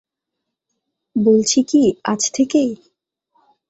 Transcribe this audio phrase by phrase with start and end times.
[1.15, 2.61] বলছি কি আজ থেকে?